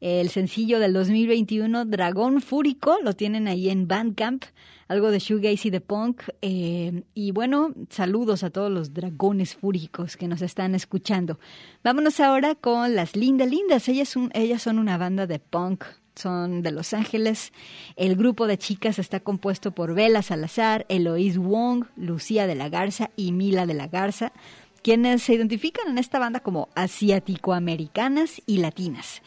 El 0.00 0.28
sencillo 0.28 0.78
del 0.78 0.92
2021, 0.92 1.86
Dragón 1.86 2.40
Fúrico, 2.40 2.98
lo 3.02 3.14
tienen 3.14 3.48
ahí 3.48 3.68
en 3.68 3.88
Bandcamp, 3.88 4.44
algo 4.86 5.10
de 5.10 5.18
shoegaze 5.18 5.66
y 5.66 5.70
de 5.72 5.80
punk. 5.80 6.22
eh, 6.40 7.02
y 7.14 7.32
bueno, 7.32 7.74
saludos 7.90 8.44
a 8.44 8.50
todos 8.50 8.70
los 8.70 8.94
dragones 8.94 9.56
fúricos 9.56 10.16
que 10.16 10.28
nos 10.28 10.40
están 10.40 10.76
escuchando. 10.76 11.40
Vámonos 11.82 12.20
ahora 12.20 12.54
con 12.54 12.94
las 12.94 13.16
Linda 13.16 13.44
Lindas. 13.44 13.88
Ellas, 13.88 14.14
ellas 14.34 14.62
son 14.62 14.78
una 14.78 14.98
banda 14.98 15.26
de 15.26 15.40
punk 15.40 15.84
son 16.18 16.62
de 16.62 16.72
Los 16.72 16.92
Ángeles. 16.92 17.52
El 17.96 18.16
grupo 18.16 18.46
de 18.46 18.58
chicas 18.58 18.98
está 18.98 19.20
compuesto 19.20 19.70
por 19.70 19.94
Bella 19.94 20.22
Salazar, 20.22 20.84
Eloís 20.88 21.38
Wong, 21.38 21.84
Lucía 21.96 22.46
de 22.46 22.54
la 22.54 22.68
Garza 22.68 23.10
y 23.16 23.32
Mila 23.32 23.66
de 23.66 23.74
la 23.74 23.86
Garza, 23.86 24.32
quienes 24.88 25.22
se 25.22 25.34
identifican 25.34 25.86
en 25.88 25.98
esta 25.98 26.18
banda 26.18 26.40
como 26.40 26.70
asiático-americanas 26.74 28.40
y 28.46 28.56
latinas. 28.56 29.20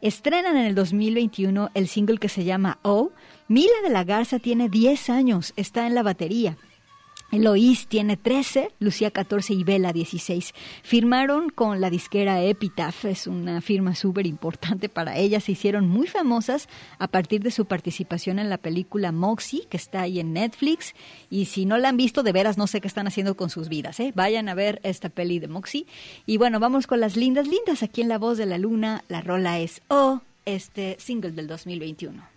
Estrenan 0.00 0.56
en 0.56 0.64
el 0.64 0.74
2021 0.74 1.68
el 1.74 1.88
single 1.88 2.16
que 2.16 2.30
se 2.30 2.44
llama 2.44 2.78
Oh. 2.80 3.10
Mila 3.46 3.74
de 3.82 3.90
la 3.90 4.04
Garza 4.04 4.38
tiene 4.38 4.70
10 4.70 5.10
años, 5.10 5.52
está 5.56 5.86
en 5.86 5.94
la 5.94 6.02
batería. 6.02 6.56
Eloís 7.32 7.88
tiene 7.88 8.16
13, 8.16 8.70
Lucía 8.78 9.10
14 9.10 9.54
y 9.54 9.64
Vela 9.64 9.92
16. 9.92 10.54
Firmaron 10.82 11.50
con 11.50 11.80
la 11.80 11.90
disquera 11.90 12.42
Epitaph, 12.42 13.06
es 13.06 13.26
una 13.26 13.60
firma 13.60 13.94
súper 13.94 14.26
importante 14.26 14.88
para 14.88 15.16
ellas. 15.16 15.44
Se 15.44 15.52
hicieron 15.52 15.88
muy 15.88 16.06
famosas 16.06 16.68
a 16.98 17.08
partir 17.08 17.42
de 17.42 17.50
su 17.50 17.64
participación 17.66 18.38
en 18.38 18.48
la 18.48 18.58
película 18.58 19.10
Moxie, 19.10 19.66
que 19.68 19.76
está 19.76 20.02
ahí 20.02 20.20
en 20.20 20.32
Netflix. 20.32 20.94
Y 21.30 21.46
si 21.46 21.66
no 21.66 21.76
la 21.78 21.88
han 21.88 21.96
visto, 21.96 22.22
de 22.22 22.32
veras 22.32 22.56
no 22.56 22.66
sé 22.66 22.80
qué 22.80 22.88
están 22.88 23.06
haciendo 23.06 23.36
con 23.36 23.50
sus 23.50 23.68
vidas. 23.68 23.98
¿eh? 24.00 24.12
Vayan 24.14 24.48
a 24.48 24.54
ver 24.54 24.80
esta 24.84 25.08
peli 25.08 25.38
de 25.38 25.48
Moxie. 25.48 25.86
Y 26.26 26.36
bueno, 26.36 26.60
vamos 26.60 26.86
con 26.86 27.00
las 27.00 27.16
lindas, 27.16 27.48
lindas 27.48 27.82
aquí 27.82 28.02
en 28.02 28.08
La 28.08 28.18
Voz 28.18 28.38
de 28.38 28.46
la 28.46 28.58
Luna. 28.58 29.02
La 29.08 29.20
rola 29.20 29.58
es 29.58 29.82
Oh, 29.88 30.20
este 30.44 30.96
single 31.00 31.32
del 31.32 31.48
2021. 31.48 32.33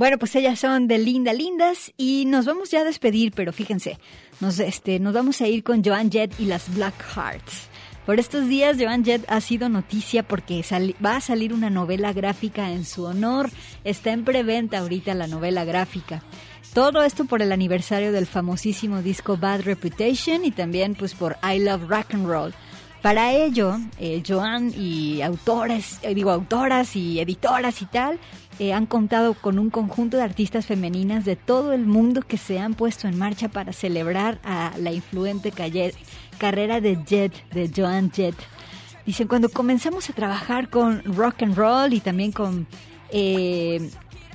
Bueno, 0.00 0.16
pues 0.16 0.34
ellas 0.34 0.58
son 0.58 0.88
de 0.88 0.96
Linda 0.96 1.34
Lindas 1.34 1.92
y 1.98 2.24
nos 2.24 2.46
vamos 2.46 2.70
ya 2.70 2.80
a 2.80 2.84
despedir, 2.84 3.32
pero 3.36 3.52
fíjense, 3.52 3.98
nos, 4.40 4.58
este, 4.58 4.98
nos 4.98 5.12
vamos 5.12 5.42
a 5.42 5.46
ir 5.46 5.62
con 5.62 5.84
Joan 5.84 6.10
Jett 6.10 6.40
y 6.40 6.46
las 6.46 6.74
Black 6.74 6.94
Hearts. 7.14 7.68
Por 8.06 8.18
estos 8.18 8.48
días, 8.48 8.78
Joan 8.80 9.04
Jett 9.04 9.26
ha 9.28 9.42
sido 9.42 9.68
noticia 9.68 10.22
porque 10.22 10.64
va 11.04 11.16
a 11.16 11.20
salir 11.20 11.52
una 11.52 11.68
novela 11.68 12.14
gráfica 12.14 12.70
en 12.70 12.86
su 12.86 13.04
honor. 13.04 13.50
Está 13.84 14.12
en 14.12 14.24
preventa 14.24 14.78
ahorita 14.78 15.12
la 15.12 15.26
novela 15.26 15.66
gráfica. 15.66 16.22
Todo 16.72 17.02
esto 17.02 17.26
por 17.26 17.42
el 17.42 17.52
aniversario 17.52 18.10
del 18.10 18.24
famosísimo 18.24 19.02
disco 19.02 19.36
Bad 19.36 19.64
Reputation 19.64 20.46
y 20.46 20.50
también 20.50 20.94
pues 20.94 21.12
por 21.12 21.36
I 21.42 21.58
Love 21.58 21.90
Rock 21.90 22.14
and 22.14 22.26
Roll. 22.26 22.54
Para 23.02 23.32
ello, 23.32 23.78
eh, 23.98 24.22
Joan 24.26 24.72
y 24.76 25.22
autores, 25.22 25.98
eh, 26.02 26.14
digo 26.14 26.30
autoras 26.30 26.96
y 26.96 27.18
editoras 27.18 27.80
y 27.80 27.86
tal, 27.86 28.18
han 28.68 28.84
contado 28.84 29.32
con 29.32 29.58
un 29.58 29.70
conjunto 29.70 30.18
de 30.18 30.22
artistas 30.22 30.66
femeninas 30.66 31.24
de 31.24 31.34
todo 31.34 31.72
el 31.72 31.86
mundo 31.86 32.20
que 32.20 32.36
se 32.36 32.58
han 32.58 32.74
puesto 32.74 33.08
en 33.08 33.18
marcha 33.18 33.48
para 33.48 33.72
celebrar 33.72 34.38
a 34.44 34.72
la 34.78 34.92
influente 34.92 35.50
carrera 36.38 36.80
de 36.82 36.98
Jet, 37.06 37.32
de 37.50 37.70
Joan 37.74 38.12
Jett. 38.12 38.36
Dicen, 39.06 39.28
cuando 39.28 39.48
comenzamos 39.48 40.10
a 40.10 40.12
trabajar 40.12 40.68
con 40.68 41.02
rock 41.04 41.42
and 41.42 41.56
roll 41.56 41.94
y 41.94 42.00
también 42.00 42.32
con, 42.32 42.66
eh, 43.10 43.90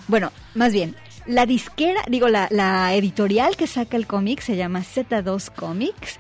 bueno, 0.07 0.31
más 0.55 0.73
bien, 0.73 0.95
la 1.27 1.45
disquera, 1.45 2.01
digo, 2.07 2.27
la 2.27 2.93
editorial 2.95 3.55
que 3.55 3.67
saca 3.67 3.95
el 3.95 4.07
cómic 4.07 4.41
se 4.41 4.55
llama 4.55 4.79
Z2 4.79 5.51
Comics. 5.51 6.19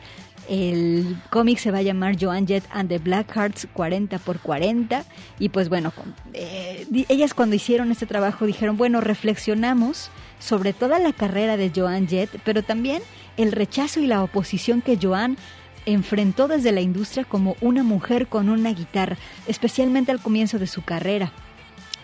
El 0.49 1.17
cómic 1.29 1.57
se 1.57 1.71
va 1.71 1.79
a 1.79 1.81
llamar 1.81 2.17
Joan 2.19 2.47
Jett 2.47 2.63
and 2.71 2.89
the 2.89 2.99
Black 2.99 3.31
Hearts 3.35 3.67
40 3.73 4.19
por 4.19 4.39
40 4.39 5.03
y 5.39 5.49
pues 5.49 5.69
bueno, 5.69 5.91
eh, 6.33 6.85
ellas 7.09 7.33
cuando 7.33 7.55
hicieron 7.55 7.91
este 7.91 8.05
trabajo 8.05 8.45
dijeron, 8.45 8.77
bueno, 8.77 9.01
reflexionamos 9.01 10.11
sobre 10.39 10.73
toda 10.73 10.99
la 10.99 11.13
carrera 11.13 11.57
de 11.57 11.71
Joan 11.75 12.07
Jett, 12.07 12.29
pero 12.43 12.63
también 12.63 13.01
el 13.37 13.51
rechazo 13.51 13.99
y 13.99 14.07
la 14.07 14.23
oposición 14.23 14.81
que 14.81 14.99
Joan 15.01 15.37
enfrentó 15.85 16.47
desde 16.47 16.71
la 16.71 16.81
industria 16.81 17.25
como 17.25 17.55
una 17.61 17.83
mujer 17.83 18.27
con 18.27 18.49
una 18.49 18.71
guitarra, 18.73 19.17
especialmente 19.47 20.11
al 20.11 20.21
comienzo 20.21 20.59
de 20.59 20.67
su 20.67 20.83
carrera. 20.83 21.31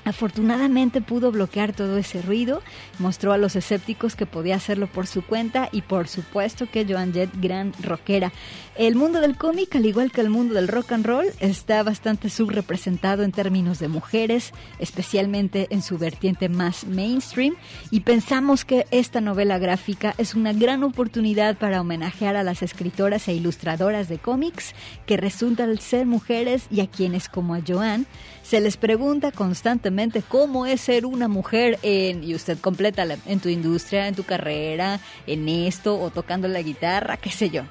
Afortunadamente 0.04 1.00
pudo 1.00 1.32
bloquear 1.32 1.74
todo 1.74 1.98
ese 1.98 2.24
ruido, 2.24 2.64
mostró 2.98 3.34
a 3.34 3.38
los 3.38 3.56
escépticos 3.56 4.16
que 4.16 4.26
podía 4.26 4.56
hacerlo 4.56 4.88
por 4.88 5.06
su 5.06 5.22
cuenta 5.22 5.70
y 5.72 5.84
por 5.84 6.08
supuesto 6.08 6.68
que 6.72 6.86
Joan 6.86 7.14
Jett, 7.14 7.30
gran 7.40 7.72
rockera. 7.84 8.32
El 8.76 8.96
mundo 8.96 9.22
del 9.22 9.38
cómic, 9.38 9.76
al 9.76 9.86
igual 9.86 10.12
que 10.12 10.22
el 10.22 10.32
mundo 10.32 10.56
del 10.56 10.70
rock 10.70 10.94
and 10.94 11.06
roll, 11.06 11.28
está 11.40 11.84
bastante 11.84 12.32
subrepresentado 12.32 13.22
en 13.22 13.32
términos 13.32 13.78
de 13.78 13.90
mujeres, 13.90 14.54
especialmente 14.80 15.68
en 15.70 15.84
su 15.84 16.00
vertiente 16.00 16.50
más 16.50 16.88
mainstream, 16.88 17.56
y 17.92 18.00
pensamos 18.00 18.66
que 18.66 18.88
esta 18.90 19.22
novela 19.22 19.60
gráfica 19.60 20.16
es 20.18 20.34
una 20.34 20.52
gran 20.52 20.84
oportunidad 20.84 21.58
para 21.58 21.80
homenajear 21.80 22.36
a 22.36 22.44
las 22.44 22.64
escritoras 22.64 23.28
e 23.28 23.34
ilustradoras 23.34 24.10
de 24.10 24.18
cómics 24.18 24.74
que 25.06 25.18
resultan 25.18 25.78
ser 25.78 26.08
mujeres 26.08 26.64
y 26.72 26.82
a 26.82 26.88
quienes 26.88 27.30
como 27.30 27.54
a 27.54 27.62
Joan 27.66 28.08
se 28.42 28.60
les 28.60 28.78
pregunta 28.78 29.32
constantemente 29.32 29.91
cómo 30.28 30.66
es 30.66 30.82
ser 30.82 31.06
una 31.06 31.28
mujer 31.28 31.80
en, 31.84 32.24
y 32.24 32.36
usted 32.36 32.58
completa 32.60 33.06
en 33.26 33.40
tu 33.40 33.50
industria, 33.50 34.08
en 34.08 34.16
tu 34.16 34.24
carrera, 34.24 35.00
en 35.28 35.48
esto 35.48 36.00
o 36.00 36.10
tocando 36.10 36.48
la 36.48 36.62
guitarra, 36.62 37.18
qué 37.18 37.32
sé 37.32 37.50
yo. 37.50 37.64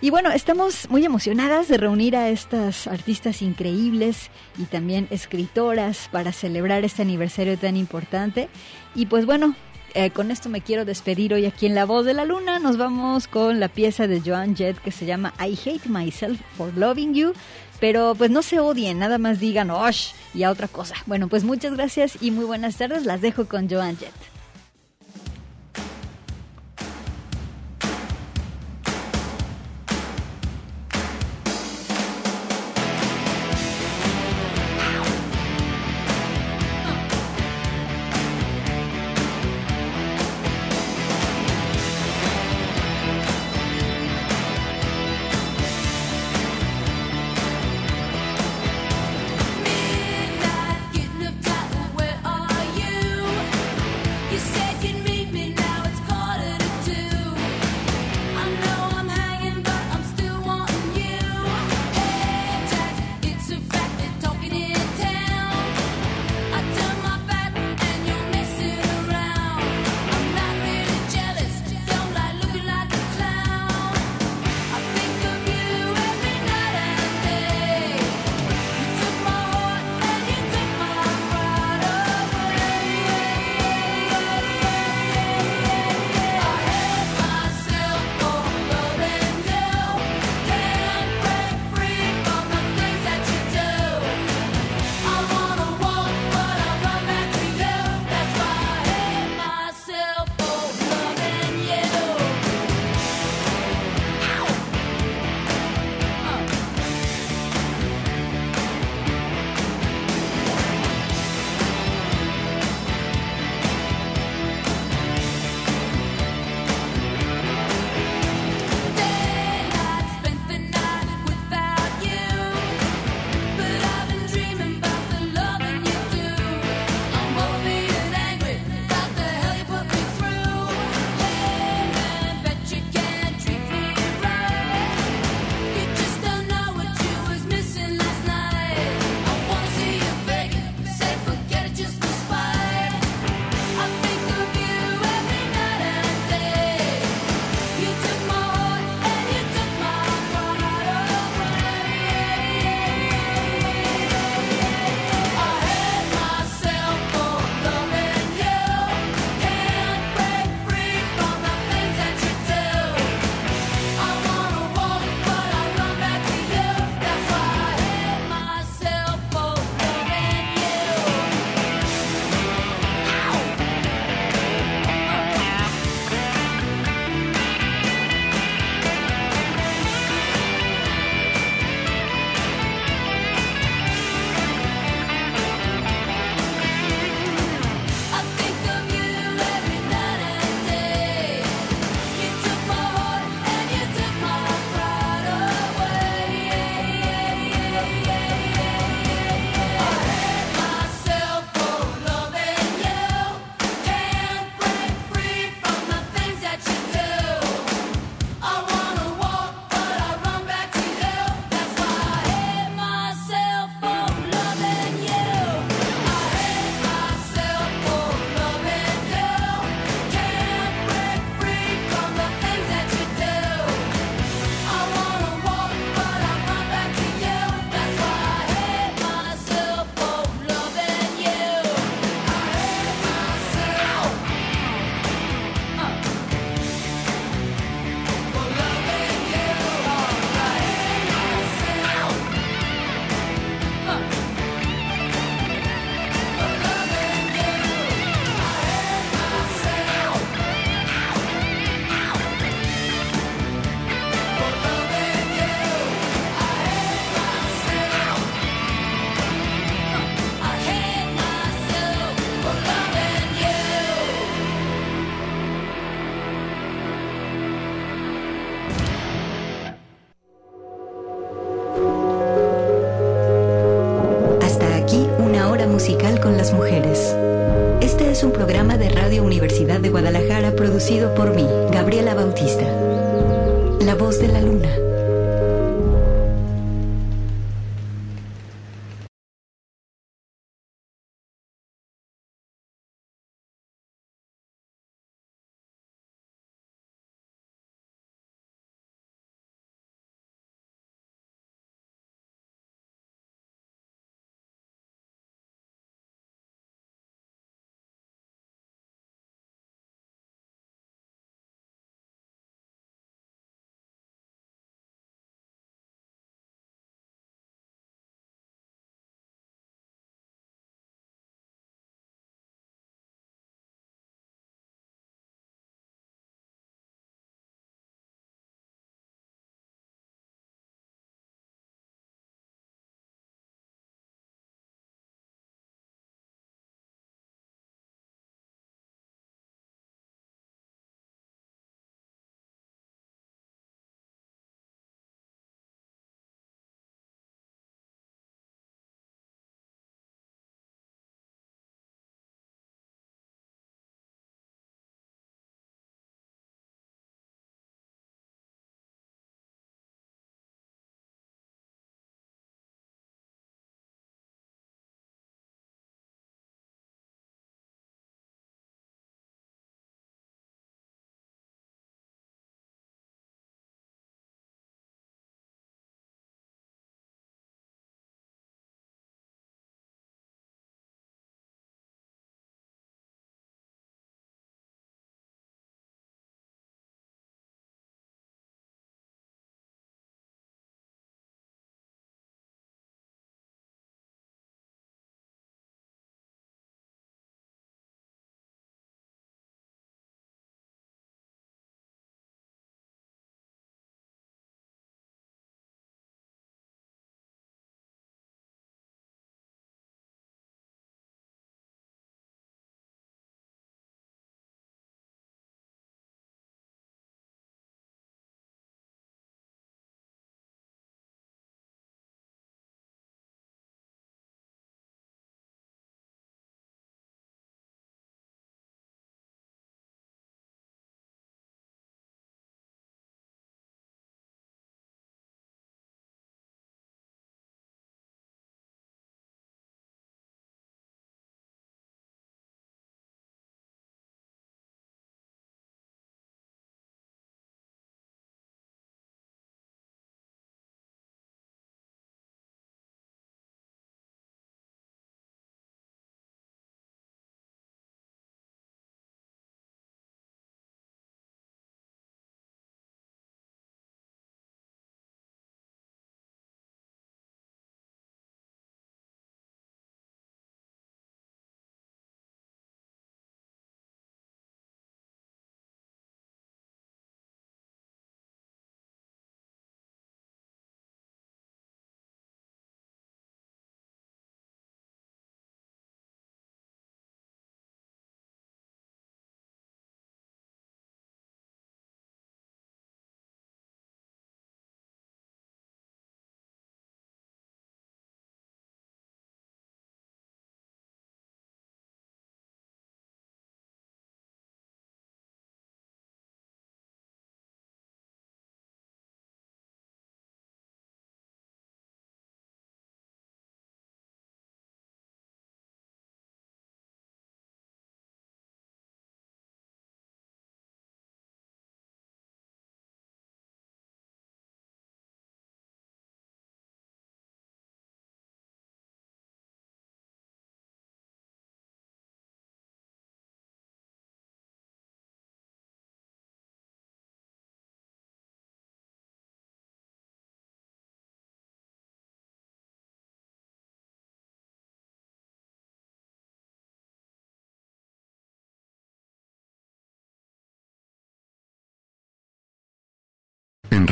Y 0.00 0.10
bueno, 0.10 0.32
estamos 0.32 0.90
muy 0.90 1.04
emocionadas 1.04 1.68
de 1.68 1.76
reunir 1.76 2.16
a 2.16 2.28
estas 2.28 2.88
artistas 2.88 3.40
increíbles 3.40 4.30
y 4.58 4.64
también 4.64 5.06
escritoras 5.10 6.08
para 6.10 6.32
celebrar 6.32 6.84
este 6.84 7.02
aniversario 7.02 7.56
tan 7.56 7.76
importante. 7.76 8.48
Y 8.96 9.06
pues 9.06 9.26
bueno, 9.26 9.54
eh, 9.94 10.10
con 10.10 10.32
esto 10.32 10.48
me 10.48 10.60
quiero 10.60 10.84
despedir 10.84 11.34
hoy 11.34 11.46
aquí 11.46 11.66
en 11.66 11.76
La 11.76 11.84
Voz 11.84 12.04
de 12.04 12.14
la 12.14 12.24
Luna. 12.24 12.58
Nos 12.58 12.78
vamos 12.78 13.28
con 13.28 13.60
la 13.60 13.68
pieza 13.68 14.08
de 14.08 14.20
Joan 14.20 14.56
Jett 14.56 14.76
que 14.78 14.90
se 14.90 15.06
llama 15.06 15.34
I 15.38 15.56
Hate 15.56 15.88
Myself 15.88 16.40
for 16.56 16.76
Loving 16.76 17.14
You. 17.14 17.32
Pero 17.82 18.14
pues 18.14 18.30
no 18.30 18.42
se 18.42 18.60
odien, 18.60 19.00
nada 19.00 19.18
más 19.18 19.40
digan, 19.40 19.72
¡osh! 19.72 20.12
y 20.34 20.44
a 20.44 20.52
otra 20.52 20.68
cosa. 20.68 20.94
Bueno, 21.06 21.26
pues 21.26 21.42
muchas 21.42 21.74
gracias 21.74 22.16
y 22.20 22.30
muy 22.30 22.44
buenas 22.44 22.76
tardes. 22.76 23.04
Las 23.06 23.20
dejo 23.20 23.46
con 23.46 23.68
Joan 23.68 23.96
Jett. 23.96 24.31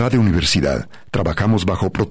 Radio 0.00 0.18
Universidad. 0.18 0.88
Trabajamos 1.10 1.66
bajo 1.66 1.90
protección 1.90 2.10